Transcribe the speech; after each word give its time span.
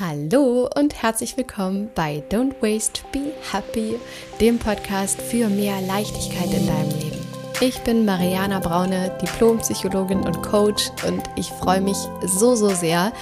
Hallo 0.00 0.68
und 0.74 1.00
herzlich 1.00 1.36
willkommen 1.36 1.88
bei 1.94 2.20
Don't 2.28 2.60
Waste, 2.60 3.02
Be 3.12 3.32
Happy, 3.52 3.94
dem 4.40 4.58
Podcast 4.58 5.22
für 5.22 5.48
mehr 5.48 5.80
Leichtigkeit 5.82 6.52
in 6.52 6.66
deinem 6.66 6.90
Leben. 6.98 7.26
Ich 7.60 7.78
bin 7.82 8.04
Mariana 8.04 8.58
Braune, 8.58 9.16
Diplompsychologin 9.22 10.22
und 10.22 10.42
Coach 10.42 10.90
und 11.06 11.22
ich 11.36 11.48
freue 11.48 11.80
mich 11.80 11.96
so, 12.26 12.56
so 12.56 12.70
sehr, 12.70 13.12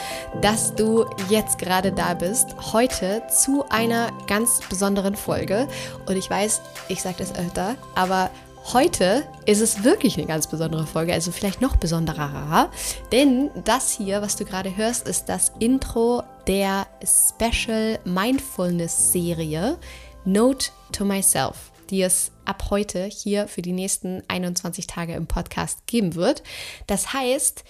dass 0.40 0.74
du 0.74 1.04
jetzt 1.29 1.58
gerade 1.58 1.93
da 1.93 2.14
bist, 2.14 2.56
heute 2.73 3.23
zu 3.29 3.69
einer 3.69 4.11
ganz 4.27 4.61
besonderen 4.71 5.15
Folge. 5.15 5.69
Und 6.07 6.17
ich 6.17 6.31
weiß, 6.31 6.63
ich 6.89 7.03
sage 7.03 7.17
das 7.19 7.35
öfter, 7.35 7.75
aber 7.95 8.31
Heute 8.73 9.25
ist 9.45 9.61
es 9.61 9.83
wirklich 9.83 10.17
eine 10.17 10.27
ganz 10.29 10.47
besondere 10.47 10.87
Folge, 10.87 11.13
also 11.13 11.33
vielleicht 11.33 11.61
noch 11.61 11.75
besonderer, 11.75 12.71
denn 13.11 13.51
das 13.65 13.91
hier, 13.91 14.23
was 14.23 14.37
du 14.37 14.45
gerade 14.45 14.77
hörst, 14.77 15.09
ist 15.09 15.29
das 15.29 15.51
Intro 15.59 16.23
der 16.47 16.87
Special 17.05 17.98
Mindfulness 18.05 19.12
Serie 19.12 19.79
Note 20.25 20.71
to 20.93 21.05
Myself, 21.05 21.73
die 21.91 22.03
es 22.03 22.33
ab 22.45 22.71
heute 22.71 23.05
hier 23.05 23.49
für 23.49 23.62
die 23.62 23.73
nächsten 23.73 24.23
21 24.29 24.87
Tage 24.87 25.15
im 25.15 25.27
Podcast 25.27 25.87
geben 25.87 26.15
wird. 26.15 26.43
Das 26.87 27.13
heißt, 27.13 27.65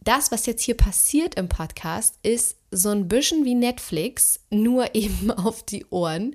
das, 0.00 0.32
was 0.32 0.46
jetzt 0.46 0.62
hier 0.62 0.76
passiert 0.76 1.36
im 1.36 1.48
Podcast, 1.48 2.16
ist 2.22 2.56
so 2.70 2.90
ein 2.90 3.08
bisschen 3.08 3.44
wie 3.44 3.54
Netflix, 3.54 4.40
nur 4.50 4.94
eben 4.94 5.30
auf 5.30 5.62
die 5.62 5.86
Ohren. 5.90 6.34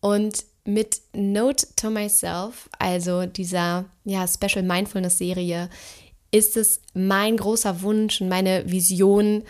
Und 0.00 0.44
mit 0.64 1.00
Note 1.12 1.66
to 1.76 1.90
Myself, 1.90 2.68
also 2.78 3.26
dieser 3.26 3.84
ja, 4.04 4.26
Special 4.26 4.64
Mindfulness 4.64 5.18
Serie, 5.18 5.70
ist 6.32 6.56
es 6.56 6.80
mein 6.92 7.36
großer 7.36 7.82
Wunsch 7.82 8.20
und 8.20 8.28
meine 8.28 8.68
Vision, 8.70 9.44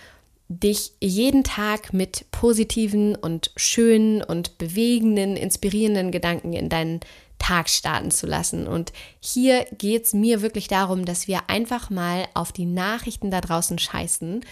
dich 0.48 0.92
jeden 1.00 1.42
Tag 1.42 1.92
mit 1.92 2.30
positiven 2.30 3.16
und 3.16 3.50
schönen 3.56 4.22
und 4.22 4.58
bewegenden, 4.58 5.36
inspirierenden 5.36 6.12
Gedanken 6.12 6.52
in 6.52 6.68
deinen 6.68 7.00
Tag 7.38 7.68
starten 7.68 8.10
zu 8.10 8.26
lassen. 8.26 8.66
Und 8.66 8.92
hier 9.20 9.64
geht 9.76 10.04
es 10.04 10.14
mir 10.14 10.42
wirklich 10.42 10.68
darum, 10.68 11.04
dass 11.04 11.26
wir 11.26 11.50
einfach 11.50 11.90
mal 11.90 12.26
auf 12.34 12.52
die 12.52 12.66
Nachrichten 12.66 13.30
da 13.30 13.40
draußen 13.40 13.78
scheißen 13.78 14.44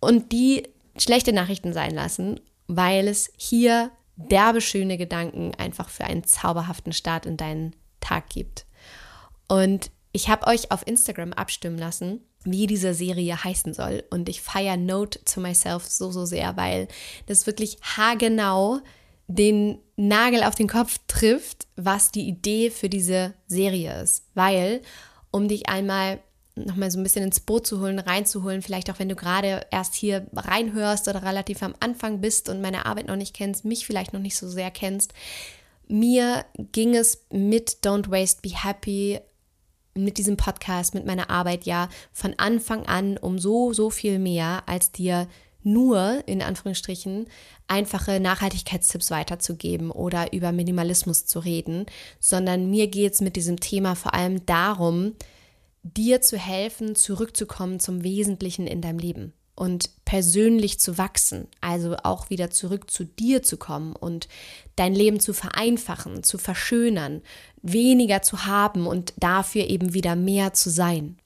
und 0.00 0.32
die 0.32 0.68
schlechte 0.98 1.32
Nachrichten 1.32 1.72
sein 1.72 1.92
lassen, 1.92 2.40
weil 2.66 3.08
es 3.08 3.32
hier 3.36 3.90
derbe 4.16 4.60
schöne 4.60 4.98
Gedanken 4.98 5.54
einfach 5.54 5.88
für 5.88 6.04
einen 6.04 6.24
zauberhaften 6.24 6.92
Start 6.92 7.26
in 7.26 7.36
deinen 7.36 7.74
Tag 8.00 8.28
gibt. 8.28 8.66
Und 9.48 9.90
ich 10.12 10.28
habe 10.28 10.46
euch 10.46 10.70
auf 10.70 10.86
Instagram 10.86 11.32
abstimmen 11.32 11.78
lassen, 11.78 12.20
wie 12.44 12.66
diese 12.66 12.94
Serie 12.94 13.42
heißen 13.42 13.74
soll. 13.74 14.04
Und 14.10 14.28
ich 14.28 14.40
feiere 14.40 14.76
Note 14.76 15.20
to 15.24 15.40
Myself 15.40 15.86
so, 15.86 16.10
so 16.10 16.24
sehr, 16.24 16.56
weil 16.56 16.88
das 17.26 17.46
wirklich 17.46 17.78
haargenau 17.82 18.80
den 19.28 19.78
Nagel 19.96 20.42
auf 20.42 20.54
den 20.54 20.68
Kopf 20.68 20.98
trifft, 21.06 21.66
was 21.76 22.10
die 22.10 22.28
Idee 22.28 22.70
für 22.70 22.88
diese 22.88 23.34
Serie 23.46 24.02
ist. 24.02 24.24
Weil, 24.34 24.82
um 25.30 25.48
dich 25.48 25.68
einmal 25.68 26.20
nochmal 26.54 26.90
so 26.90 26.98
ein 26.98 27.02
bisschen 27.02 27.24
ins 27.24 27.40
Boot 27.40 27.66
zu 27.66 27.80
holen, 27.80 27.98
reinzuholen, 27.98 28.62
vielleicht 28.62 28.90
auch 28.90 28.98
wenn 28.98 29.08
du 29.08 29.16
gerade 29.16 29.66
erst 29.70 29.94
hier 29.94 30.26
reinhörst 30.34 31.08
oder 31.08 31.22
relativ 31.22 31.62
am 31.62 31.74
Anfang 31.80 32.20
bist 32.20 32.48
und 32.48 32.60
meine 32.60 32.84
Arbeit 32.84 33.06
noch 33.06 33.16
nicht 33.16 33.34
kennst, 33.34 33.64
mich 33.64 33.86
vielleicht 33.86 34.12
noch 34.12 34.20
nicht 34.20 34.36
so 34.36 34.48
sehr 34.48 34.70
kennst. 34.70 35.14
Mir 35.88 36.44
ging 36.72 36.94
es 36.94 37.24
mit 37.30 37.78
Don't 37.82 38.10
Waste, 38.10 38.40
Be 38.42 38.50
Happy, 38.50 39.20
mit 39.94 40.18
diesem 40.18 40.36
Podcast, 40.36 40.94
mit 40.94 41.06
meiner 41.06 41.30
Arbeit 41.30 41.64
ja 41.64 41.88
von 42.12 42.34
Anfang 42.38 42.86
an 42.86 43.18
um 43.18 43.38
so, 43.38 43.72
so 43.72 43.90
viel 43.90 44.18
mehr, 44.18 44.62
als 44.66 44.92
dir 44.92 45.28
nur 45.62 46.22
in 46.26 46.42
Anführungsstrichen 46.42 47.26
einfache 47.68 48.20
Nachhaltigkeitstipps 48.20 49.10
weiterzugeben 49.10 49.90
oder 49.90 50.32
über 50.32 50.52
Minimalismus 50.52 51.26
zu 51.26 51.38
reden, 51.38 51.86
sondern 52.18 52.68
mir 52.68 52.88
geht 52.88 53.14
es 53.14 53.20
mit 53.20 53.36
diesem 53.36 53.60
Thema 53.60 53.94
vor 53.94 54.14
allem 54.14 54.44
darum, 54.46 55.14
dir 55.82 56.20
zu 56.20 56.36
helfen, 56.36 56.94
zurückzukommen 56.96 57.80
zum 57.80 58.02
Wesentlichen 58.02 58.66
in 58.66 58.80
deinem 58.80 58.98
Leben 58.98 59.32
und 59.54 59.90
persönlich 60.04 60.80
zu 60.80 60.98
wachsen, 60.98 61.46
also 61.60 61.96
auch 62.02 62.30
wieder 62.30 62.50
zurück 62.50 62.90
zu 62.90 63.04
dir 63.04 63.42
zu 63.42 63.56
kommen 63.56 63.94
und 63.94 64.28
dein 64.76 64.94
Leben 64.94 65.20
zu 65.20 65.34
vereinfachen, 65.34 66.22
zu 66.22 66.38
verschönern, 66.38 67.22
weniger 67.62 68.22
zu 68.22 68.46
haben 68.46 68.86
und 68.86 69.12
dafür 69.18 69.68
eben 69.68 69.94
wieder 69.94 70.16
mehr 70.16 70.54
zu 70.54 70.70
sein. 70.70 71.18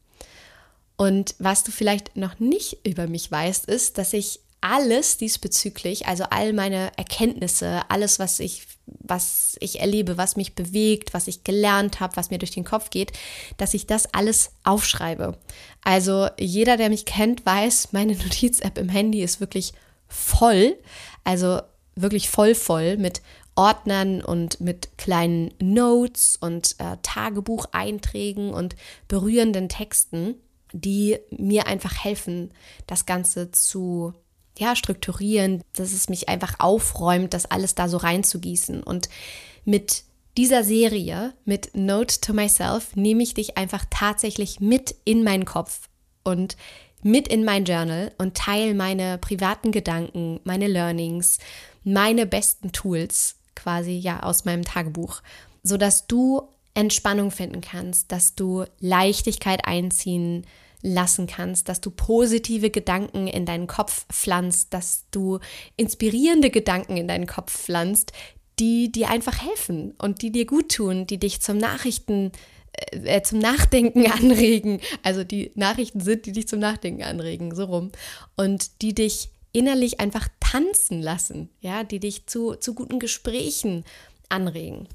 Und 0.97 1.35
was 1.39 1.63
du 1.63 1.71
vielleicht 1.71 2.17
noch 2.17 2.39
nicht 2.41 2.79
über 2.87 3.07
mich 3.07 3.31
weißt, 3.31 3.67
ist, 3.67 3.99
dass 3.99 4.13
ich 4.13 4.41
alles 4.61 5.19
diesbezüglich, 5.19 6.07
also 6.07 6.25
all 6.25 6.53
meine 6.53 6.91
Erkenntnisse, 6.97 7.83
alles, 7.89 8.19
was 8.19 8.41
ich, 8.41 8.67
was 8.87 9.57
ich 9.61 9.81
erlebe, 9.81 10.17
was 10.17 10.37
mich 10.37 10.55
bewegt, 10.55 11.13
was 11.13 11.29
ich 11.29 11.45
gelernt 11.45 12.01
habe, 12.01 12.17
was 12.17 12.31
mir 12.31 12.39
durch 12.39 12.53
den 12.53 12.65
Kopf 12.65 12.91
geht, 12.91 13.13
dass 13.57 13.75
ich 13.75 13.87
das 13.87 14.15
alles 14.15 14.53
aufschreibe. 14.65 15.37
Also 15.83 16.29
jeder, 16.39 16.77
der 16.77 16.89
mich 16.89 17.05
kennt, 17.05 17.45
weiß, 17.45 17.93
meine 17.93 18.15
Notiz-App 18.17 18.79
im 18.79 18.89
Handy 18.89 19.23
ist 19.23 19.41
wirklich 19.41 19.73
voll, 20.09 20.77
also 21.25 21.61
wirklich 21.97 22.29
voll 22.29 22.55
voll 22.55 22.97
mit 22.97 23.23
Ordnern 23.57 24.23
und 24.23 24.61
mit 24.61 24.99
kleinen 24.99 25.53
Notes 25.61 26.37
und 26.41 26.77
äh, 26.79 26.99
Tagebucheinträgen 27.03 28.53
und 28.53 28.77
berührenden 29.09 29.69
Texten, 29.69 30.35
die 30.73 31.19
mir 31.31 31.67
einfach 31.67 32.05
helfen, 32.05 32.53
das 32.87 33.07
Ganze 33.07 33.51
zu 33.51 34.13
ja, 34.59 34.77
strukturieren, 34.77 35.63
dass 35.75 35.93
es 35.93 36.09
mich 36.09 36.29
einfach 36.29 36.55
aufräumt, 36.59 37.35
das 37.35 37.47
alles 37.47 37.75
da 37.75 37.89
so 37.89 37.97
reinzugießen. 37.97 38.83
Und 38.83 39.09
mit 39.65 40.05
dieser 40.37 40.65
Serie, 40.65 41.35
mit 41.45 41.75
Note 41.75 42.21
to 42.21 42.33
Myself, 42.33 42.95
nehme 42.97 43.23
ich 43.23 43.35
dich 43.35 43.57
einfach 43.57 43.85
tatsächlich 43.91 44.61
mit 44.61 44.95
in 45.05 45.25
meinen 45.25 45.45
Kopf 45.45 45.89
und 46.25 46.57
mit 47.03 47.29
in 47.29 47.45
mein 47.45 47.65
Journal 47.65 48.13
und 48.19 48.37
teile 48.37 48.75
meine 48.75 49.19
privaten 49.19 49.73
Gedanken, 49.73 50.41
meine 50.45 50.67
Learnings, 50.67 51.39
meine 51.85 52.27
besten 52.27 52.73
Tools 52.73 53.37
quasi 53.55 53.93
ja 53.93 54.23
aus 54.23 54.45
meinem 54.45 54.65
Tagebuch, 54.65 55.23
sodass 55.63 56.07
du 56.07 56.43
Entspannung 56.75 57.31
finden 57.31 57.63
kannst, 57.63 58.13
dass 58.13 58.35
du 58.35 58.65
Leichtigkeit 58.81 59.67
einziehen 59.67 60.43
kannst 60.43 60.66
lassen 60.83 61.27
kannst, 61.27 61.69
dass 61.69 61.81
du 61.81 61.91
positive 61.91 62.71
Gedanken 62.71 63.27
in 63.27 63.47
deinen 63.47 63.67
Kopf 63.67 64.07
pflanzt, 64.13 64.73
dass 64.75 65.05
du 65.11 65.41
inspirierende 65.77 66.51
Gedanken 66.51 66.97
in 66.97 67.09
deinen 67.09 67.27
Kopf 67.27 67.57
pflanzt, 67.57 68.13
die 68.59 68.91
dir 68.91 69.11
einfach 69.11 69.43
helfen 69.43 69.95
und 69.99 70.23
die 70.23 70.33
dir 70.33 70.47
gut 70.47 70.73
tun, 70.73 71.07
die 71.07 71.19
dich 71.19 71.41
zum 71.41 71.59
Nachrichten 71.59 72.33
äh, 72.93 73.17
äh 73.17 73.23
zum 73.23 73.39
Nachdenken 73.39 74.07
anregen. 74.11 74.81
Also 75.03 75.25
die 75.25 75.53
Nachrichten 75.55 76.01
sind, 76.01 76.27
die 76.27 76.33
dich 76.33 76.49
zum 76.49 76.61
Nachdenken 76.61 77.03
anregen, 77.03 77.55
so 77.55 77.65
rum. 77.65 77.93
Und 78.37 78.83
die 78.83 78.95
dich 78.95 79.31
innerlich 79.53 80.01
einfach 80.01 80.29
tanzen 80.41 81.01
lassen, 81.01 81.49
ja, 81.61 81.83
die 81.83 82.01
dich 82.01 82.27
zu, 82.27 82.55
zu 82.57 82.75
guten 82.75 82.99
Gesprächen 82.99 83.85
anregen. 84.29 84.89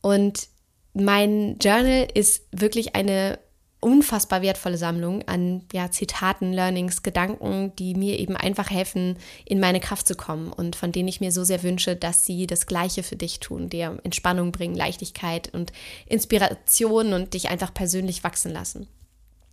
Und 0.00 0.48
mein 0.94 1.58
Journal 1.58 2.08
ist 2.14 2.46
wirklich 2.52 2.94
eine 2.94 3.38
unfassbar 3.84 4.40
wertvolle 4.40 4.78
Sammlung 4.78 5.28
an 5.28 5.62
ja, 5.72 5.90
Zitaten, 5.90 6.54
Learnings, 6.54 7.02
Gedanken, 7.02 7.76
die 7.76 7.94
mir 7.94 8.18
eben 8.18 8.34
einfach 8.34 8.70
helfen, 8.70 9.18
in 9.44 9.60
meine 9.60 9.78
Kraft 9.78 10.06
zu 10.06 10.14
kommen 10.14 10.52
und 10.52 10.74
von 10.74 10.90
denen 10.90 11.08
ich 11.08 11.20
mir 11.20 11.30
so 11.30 11.44
sehr 11.44 11.62
wünsche, 11.62 11.94
dass 11.94 12.24
sie 12.24 12.46
das 12.46 12.66
Gleiche 12.66 13.02
für 13.02 13.16
dich 13.16 13.40
tun, 13.40 13.68
dir 13.68 13.98
Entspannung 14.02 14.52
bringen, 14.52 14.74
Leichtigkeit 14.74 15.52
und 15.52 15.70
Inspiration 16.06 17.12
und 17.12 17.34
dich 17.34 17.50
einfach 17.50 17.74
persönlich 17.74 18.24
wachsen 18.24 18.52
lassen. 18.52 18.88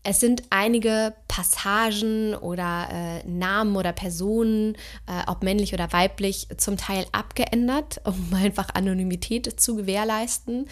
Es 0.04 0.20
sind 0.20 0.44
einige 0.50 1.14
Passagen 1.28 2.34
oder 2.34 2.90
äh, 2.92 3.28
Namen 3.28 3.76
oder 3.76 3.94
Personen, 3.94 4.76
äh, 5.08 5.22
ob 5.28 5.44
männlich 5.44 5.76
oder 5.76 5.94
weiblich, 5.94 6.48
zum 6.58 6.76
Teil 6.76 7.06
abgeändert, 7.12 8.02
um 8.06 8.34
einfach 8.34 8.70
Anonymität 8.74 9.60
zu 9.60 9.76
gewährleisten. 9.76 10.68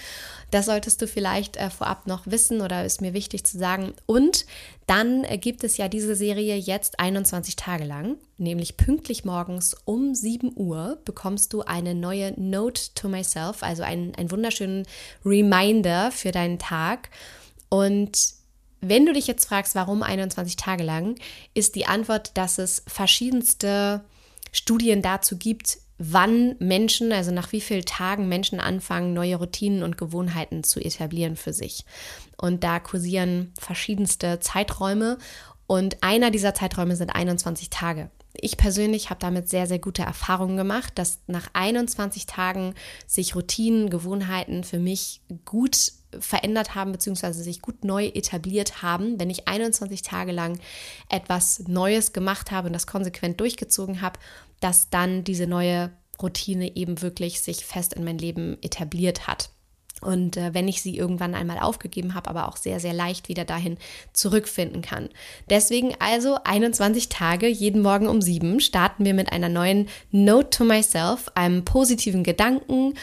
Das 0.50 0.66
solltest 0.66 1.02
du 1.04 1.08
vielleicht 1.08 1.58
äh, 1.58 1.70
vorab 1.70 2.08
noch 2.08 2.26
wissen 2.26 2.62
oder 2.62 2.86
ist 2.86 3.02
mir 3.02 3.14
wichtig 3.14 3.44
zu 3.44 3.60
sagen. 3.60 3.94
Und 4.08 4.48
dann 4.88 5.22
gibt 5.40 5.64
es 5.64 5.78
ja 5.78 5.88
diese 5.88 6.16
Serie 6.16 6.56
jetzt 6.56 7.00
21 7.00 7.56
Tage 7.56 7.84
lang, 7.84 8.18
nämlich 8.40 8.78
pünktlich 8.78 9.26
morgens 9.26 9.76
um 9.86 10.16
7 10.16 10.54
Uhr 10.56 10.98
bekommst 11.06 11.54
du 11.54 11.62
eine 11.62 11.94
neue 11.94 12.34
Note 12.42 12.82
to 12.96 13.08
Myself, 13.08 13.62
also 13.62 13.84
einen 13.84 14.32
wunderschönen 14.32 14.88
Reminder 15.24 16.12
für 16.12 16.32
deinen 16.32 16.58
Tag. 16.58 17.12
Und 17.70 18.39
wenn 18.82 19.06
du 19.06 19.14
dich 19.14 19.28
jetzt 19.28 19.46
fragst, 19.46 19.76
warum 19.76 20.04
21 20.04 20.56
Tage 20.56 20.84
lang, 20.84 21.16
ist 21.54 21.76
die 21.76 21.86
Antwort, 21.86 22.32
dass 22.38 22.58
es 22.58 22.84
verschiedenste 22.88 24.04
Studien 24.52 25.02
dazu 25.02 25.38
gibt, 25.38 25.80
wann 25.98 26.56
Menschen, 26.60 27.12
also 27.12 27.32
nach 27.32 27.52
wie 27.52 27.62
vielen 27.62 27.86
Tagen 27.86 28.30
Menschen 28.30 28.60
anfangen, 28.60 29.14
neue 29.14 29.36
Routinen 29.36 29.84
und 29.84 29.98
Gewohnheiten 29.98 30.64
zu 30.64 30.80
etablieren 30.80 31.36
für 31.36 31.54
sich. 31.54 31.86
Und 32.38 32.64
da 32.64 32.80
kursieren 32.80 33.52
verschiedenste 33.60 34.40
Zeiträume 34.40 35.18
und 35.68 36.02
einer 36.02 36.32
dieser 36.32 36.56
Zeiträume 36.56 36.96
sind 36.96 37.12
21 37.12 37.70
Tage. 37.70 38.10
ich 38.42 38.58
persönlich 38.58 39.10
habe 39.10 39.20
damit 39.20 39.50
sehr, 39.50 39.68
sehr 39.68 39.80
gute 39.80 40.04
Erfahrungen 40.04 40.56
gemacht, 40.56 40.94
dass 40.96 41.20
nach 41.28 41.50
21 41.54 42.26
Tagen 42.26 42.74
sich 43.06 43.36
Routinen, 43.36 43.90
Gewohnheiten 43.90 44.64
für 44.64 44.80
mich 44.80 45.22
gut 45.44 45.92
verändert 46.18 46.76
haben, 46.76 46.92
beziehungsweise 46.92 47.44
sich 47.44 47.62
gut 47.62 47.84
neu 47.84 48.06
etabliert 48.08 48.82
haben. 48.82 49.20
Wenn 49.20 49.30
ich 49.30 49.48
21 49.48 50.02
Tage 50.02 50.32
lang 50.32 50.60
etwas 51.10 51.64
Neues 51.68 52.14
gemacht 52.14 52.52
habe 52.52 52.68
und 52.68 52.74
das 52.74 52.88
konsequent 52.88 53.40
durchgezogen 53.40 54.02
habe, 54.02 54.20
dass 54.60 54.90
dann 54.90 55.24
diese 55.24 55.48
neue 55.48 55.92
Routine 56.22 56.76
eben 56.76 57.02
wirklich 57.02 57.42
sich 57.42 57.66
fest 57.66 57.94
in 57.94 58.04
mein 58.04 58.18
Leben 58.18 58.58
etabliert 58.62 59.28
hat. 59.28 59.50
Und 60.02 60.38
äh, 60.38 60.54
wenn 60.54 60.68
ich 60.68 60.82
sie 60.82 60.98
irgendwann 60.98 61.36
einmal 61.36 61.60
aufgegeben 61.60 62.16
habe, 62.16 62.30
aber 62.30 62.48
auch 62.48 62.56
sehr, 62.56 62.80
sehr 62.80 62.94
leicht 62.94 63.28
wieder 63.28 63.44
dahin 63.44 63.78
zurückfinden 64.14 64.82
kann. 64.82 65.10
Deswegen 65.50 65.94
also 66.00 66.38
21 66.44 67.10
Tage, 67.10 67.48
jeden 67.48 67.82
Morgen 67.82 68.08
um 68.08 68.22
sieben, 68.22 68.60
starten 68.62 69.04
wir 69.04 69.14
mit 69.14 69.32
einer 69.32 69.50
neuen 69.50 69.90
Note 70.12 70.50
to 70.52 70.64
Myself, 70.64 71.30
einem 71.36 71.66
positiven 71.66 72.24
Gedanken, 72.24 72.94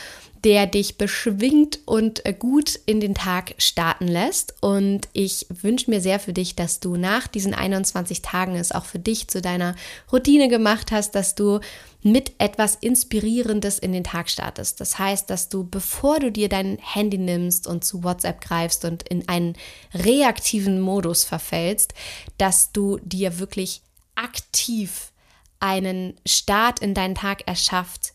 der 0.46 0.68
dich 0.68 0.96
beschwingt 0.96 1.80
und 1.86 2.24
äh, 2.24 2.32
gut 2.32 2.78
in 2.86 3.00
den 3.00 3.16
Tag 3.16 3.56
starten 3.58 4.06
lässt. 4.06 4.54
Und 4.60 5.08
ich 5.12 5.48
wünsche 5.48 5.90
mir 5.90 6.00
sehr 6.00 6.20
für 6.20 6.32
dich, 6.32 6.54
dass 6.54 6.78
du 6.78 6.94
nach 6.94 7.26
diesen 7.26 7.52
21 7.52 8.22
Tagen 8.22 8.54
es 8.54 8.70
auch 8.70 8.84
für 8.84 9.00
dich 9.00 9.26
zu 9.26 9.42
deiner 9.42 9.74
Routine 10.12 10.46
gemacht 10.46 10.92
hast, 10.92 11.16
dass 11.16 11.34
du 11.34 11.58
mit 12.04 12.34
etwas 12.38 12.76
Inspirierendes 12.76 13.80
in 13.80 13.90
den 13.90 14.04
Tag 14.04 14.30
startest. 14.30 14.80
Das 14.80 15.00
heißt, 15.00 15.28
dass 15.30 15.48
du, 15.48 15.68
bevor 15.68 16.20
du 16.20 16.30
dir 16.30 16.48
dein 16.48 16.78
Handy 16.80 17.18
nimmst 17.18 17.66
und 17.66 17.84
zu 17.84 18.04
WhatsApp 18.04 18.40
greifst 18.40 18.84
und 18.84 19.02
in 19.02 19.28
einen 19.28 19.54
reaktiven 19.94 20.80
Modus 20.80 21.24
verfällst, 21.24 21.92
dass 22.38 22.70
du 22.70 23.00
dir 23.02 23.40
wirklich 23.40 23.82
aktiv 24.14 25.10
einen 25.58 26.14
Start 26.24 26.78
in 26.78 26.94
deinen 26.94 27.16
Tag 27.16 27.48
erschafft, 27.48 28.12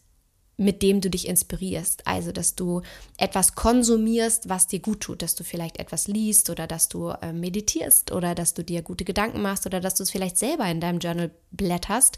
mit 0.62 0.84
dem 0.84 1.02
du 1.02 1.10
dich 1.10 1.28
inspirierst. 1.28 2.06
Also, 2.06 2.32
dass 2.32 2.56
du 2.56 2.82
etwas 3.18 3.56
konsumierst, 3.56 4.48
was 4.48 4.68
dir 4.68 4.80
gut 4.80 5.02
tut, 5.02 5.24
dass 5.24 5.34
du 5.34 5.44
vielleicht 5.44 5.80
etwas 5.80 6.08
liest 6.08 6.50
oder 6.52 6.68
dass 6.68 6.88
du 6.88 7.10
äh, 7.10 7.34
meditierst 7.34 8.12
oder 8.12 8.36
dass 8.36 8.54
du 8.54 8.64
dir 8.64 8.84
gute 8.84 9.04
Gedanken 9.04 9.42
machst 9.42 9.66
oder 9.66 9.80
dass 9.80 9.96
du 9.96 10.04
es 10.04 10.12
vielleicht 10.12 10.38
selber 10.38 10.66
in 10.68 10.80
deinem 10.80 11.00
Journal 11.00 11.32
blätterst 11.52 12.18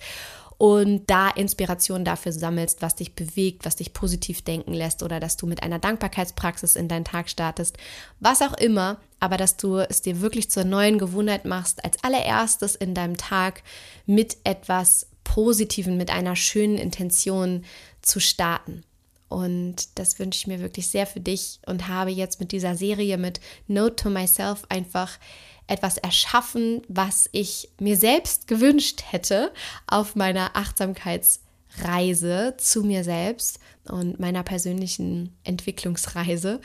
und 0.58 1.10
da 1.10 1.30
Inspiration 1.30 2.06
dafür 2.06 2.32
sammelst, 2.34 2.82
was 2.82 2.96
dich 2.96 3.16
bewegt, 3.16 3.66
was 3.66 3.78
dich 3.78 3.94
positiv 3.94 4.42
denken 4.42 4.74
lässt 4.74 5.04
oder 5.04 5.20
dass 5.20 5.38
du 5.38 5.48
mit 5.48 5.64
einer 5.64 5.80
Dankbarkeitspraxis 5.80 6.76
in 6.76 6.88
deinen 6.88 7.06
Tag 7.06 7.30
startest, 7.30 7.78
was 8.20 8.42
auch 8.42 8.54
immer, 8.54 8.98
aber 9.20 9.38
dass 9.38 9.58
du 9.58 9.78
es 9.78 10.02
dir 10.02 10.22
wirklich 10.22 10.52
zur 10.52 10.66
neuen 10.66 11.00
Gewohnheit 11.00 11.46
machst, 11.46 11.84
als 11.84 12.04
allererstes 12.04 12.76
in 12.76 12.94
deinem 12.94 13.18
Tag 13.18 13.64
mit 14.06 14.38
etwas 14.44 15.08
Positiven, 15.24 15.98
mit 15.98 16.10
einer 16.10 16.36
schönen 16.36 16.78
Intention 16.78 17.66
zu 18.02 18.20
starten. 18.20 18.84
Und 19.30 19.98
das 19.98 20.20
wünsche 20.20 20.38
ich 20.38 20.48
mir 20.48 20.60
wirklich 20.60 20.88
sehr 20.88 21.08
für 21.08 21.20
dich 21.20 21.60
und 21.66 21.88
habe 21.88 22.12
jetzt 22.12 22.40
mit 22.40 22.52
dieser 22.52 22.76
Serie 22.76 23.18
mit 23.18 23.40
Note 23.68 23.96
to 23.96 24.10
Myself 24.12 24.64
einfach 24.70 25.18
etwas 25.66 25.98
erschaffen, 25.98 26.84
was 26.88 27.28
ich 27.32 27.70
mir 27.80 27.98
selbst 27.98 28.48
gewünscht 28.48 29.02
hätte 29.10 29.52
auf 29.88 30.16
meiner 30.16 30.56
Achtsamkeitsreise 30.56 32.54
zu 32.58 32.84
mir 32.84 33.04
selbst 33.04 33.60
und 33.90 34.20
meiner 34.20 34.44
persönlichen 34.44 35.36
Entwicklungsreise. 35.44 36.62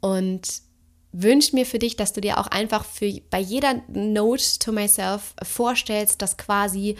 Und 0.00 0.62
wünsche 1.12 1.54
mir 1.54 1.66
für 1.66 1.78
dich, 1.78 1.96
dass 1.96 2.12
du 2.12 2.20
dir 2.20 2.38
auch 2.38 2.46
einfach 2.46 2.84
für 2.84 3.20
bei 3.30 3.38
jeder 3.38 3.82
Note 3.88 4.58
to 4.58 4.72
myself 4.72 5.34
vorstellst, 5.42 6.22
dass 6.22 6.36
quasi 6.36 6.96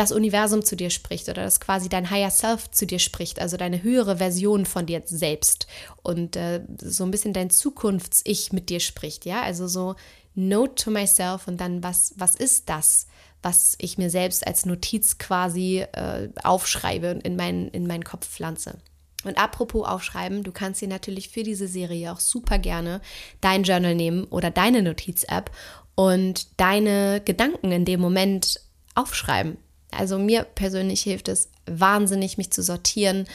das 0.00 0.12
Universum 0.12 0.64
zu 0.64 0.76
dir 0.76 0.88
spricht 0.88 1.28
oder 1.28 1.44
dass 1.44 1.60
quasi 1.60 1.90
dein 1.90 2.08
Higher 2.08 2.30
Self 2.30 2.70
zu 2.70 2.86
dir 2.86 2.98
spricht, 2.98 3.38
also 3.38 3.58
deine 3.58 3.82
höhere 3.82 4.16
Version 4.16 4.64
von 4.64 4.86
dir 4.86 5.02
selbst 5.04 5.66
und 6.02 6.36
äh, 6.36 6.62
so 6.78 7.04
ein 7.04 7.10
bisschen 7.10 7.34
dein 7.34 7.50
Zukunfts-Ich 7.50 8.50
mit 8.50 8.70
dir 8.70 8.80
spricht, 8.80 9.26
ja, 9.26 9.42
also 9.42 9.68
so 9.68 9.96
Note 10.34 10.74
to 10.74 10.90
myself 10.90 11.46
und 11.48 11.60
dann 11.60 11.82
was, 11.82 12.14
was 12.16 12.34
ist 12.34 12.70
das, 12.70 13.08
was 13.42 13.74
ich 13.78 13.98
mir 13.98 14.08
selbst 14.08 14.46
als 14.46 14.64
Notiz 14.64 15.18
quasi 15.18 15.84
äh, 15.92 16.30
aufschreibe 16.44 17.14
und 17.14 17.20
in, 17.20 17.36
mein, 17.36 17.68
in 17.68 17.86
meinen 17.86 18.04
Kopf 18.04 18.26
pflanze. 18.26 18.78
Und 19.24 19.36
apropos 19.36 19.86
aufschreiben, 19.86 20.44
du 20.44 20.52
kannst 20.52 20.80
dir 20.80 20.88
natürlich 20.88 21.28
für 21.28 21.42
diese 21.42 21.68
Serie 21.68 22.10
auch 22.10 22.20
super 22.20 22.58
gerne 22.58 23.02
dein 23.42 23.64
Journal 23.64 23.94
nehmen 23.94 24.24
oder 24.24 24.50
deine 24.50 24.82
Notiz-App 24.82 25.50
und 25.94 26.58
deine 26.58 27.20
Gedanken 27.22 27.70
in 27.70 27.84
dem 27.84 28.00
Moment 28.00 28.62
aufschreiben. 28.94 29.58
Also 29.92 30.18
mir 30.18 30.44
persönlich 30.44 31.02
hilft 31.02 31.28
es 31.28 31.48
wahnsinnig, 31.66 32.38
mich 32.38 32.50
zu 32.50 32.62
sortieren. 32.62 33.26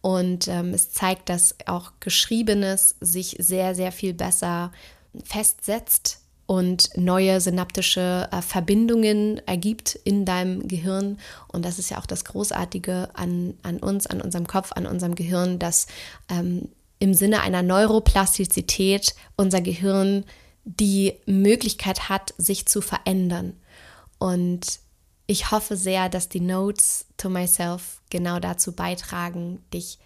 Und 0.00 0.48
ähm, 0.48 0.74
es 0.74 0.92
zeigt, 0.92 1.28
dass 1.28 1.54
auch 1.66 1.92
Geschriebenes 2.00 2.96
sich 3.00 3.36
sehr, 3.38 3.74
sehr 3.74 3.90
viel 3.90 4.12
besser 4.12 4.70
festsetzt 5.24 6.20
und 6.46 6.90
neue 6.96 7.40
synaptische 7.40 8.28
äh, 8.30 8.42
Verbindungen 8.42 9.40
ergibt 9.46 9.94
in 10.04 10.24
deinem 10.24 10.68
Gehirn. 10.68 11.18
Und 11.48 11.64
das 11.64 11.78
ist 11.78 11.90
ja 11.90 11.98
auch 11.98 12.06
das 12.06 12.24
Großartige 12.26 13.08
an, 13.14 13.54
an 13.62 13.78
uns, 13.78 14.06
an 14.06 14.20
unserem 14.20 14.46
Kopf, 14.46 14.72
an 14.72 14.86
unserem 14.86 15.14
Gehirn, 15.14 15.58
dass 15.58 15.86
ähm, 16.28 16.68
im 16.98 17.14
Sinne 17.14 17.40
einer 17.40 17.62
Neuroplastizität 17.62 19.14
unser 19.36 19.60
Gehirn 19.60 20.24
die 20.64 21.14
Möglichkeit 21.26 22.08
hat, 22.08 22.34
sich 22.38 22.66
zu 22.66 22.80
verändern. 22.80 23.54
Und 24.18 24.80
ich 25.26 25.50
hoffe 25.50 25.76
sehr, 25.76 26.08
dass 26.08 26.28
die 26.28 26.40
Notes 26.40 27.06
to 27.16 27.28
myself 27.28 28.02
genau 28.10 28.40
dazu 28.40 28.72
beitragen, 28.72 29.62
dich 29.72 29.98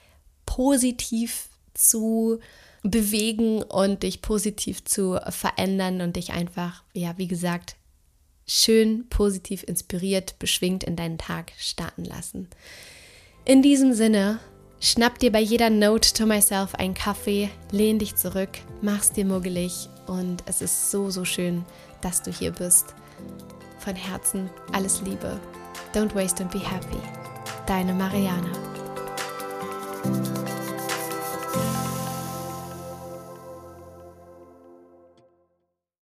positiv 0.47 1.49
zu 1.75 2.39
bewegen 2.83 3.63
und 3.63 4.05
dich 4.05 4.23
positiv 4.23 4.85
zu 4.85 5.19
verändern 5.29 6.01
und 6.01 6.17
dich 6.17 6.33
einfach, 6.33 6.85
ja, 6.93 7.19
wie 7.19 7.27
gesagt, 7.27 7.77
schön 8.47 9.09
positiv 9.09 9.65
inspiriert, 9.65 10.39
beschwingt 10.39 10.85
in 10.85 10.97
deinen 10.97 11.19
Tag 11.19 11.53
starten 11.59 12.05
lassen. 12.05 12.49
In 13.45 13.63
diesem 13.63 13.93
Sinne, 13.93 14.39
schnapp 14.81 15.19
dir 15.19 15.33
bei 15.33 15.41
jeder 15.41 15.71
Note 15.71 16.13
to 16.15 16.27
myself 16.27 16.75
einen 16.77 16.95
Kaffee, 16.95 17.51
lehn 17.73 17.99
dich 17.99 18.15
zurück, 18.15 18.51
mach's 18.81 19.13
dir 19.13 19.25
muggelig 19.25 19.89
und 20.07 20.45
es 20.47 20.63
ist 20.63 20.91
so, 20.91 21.11
so 21.11 21.25
schön, 21.25 21.65
dass 22.01 22.23
du 22.23 22.31
hier 22.31 22.53
bist 22.53 22.95
von 23.79 23.95
Herzen 23.95 24.51
alles 24.73 25.01
Liebe. 25.03 25.39
Don't 25.95 26.15
waste 26.15 26.41
and 26.43 26.51
be 26.51 26.59
happy. 26.59 27.01
Deine 27.67 27.93
Mariana. 27.93 28.49